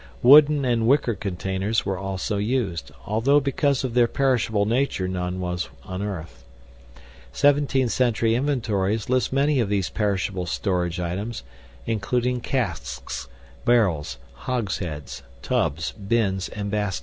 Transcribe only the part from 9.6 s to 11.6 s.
these perishable storage items,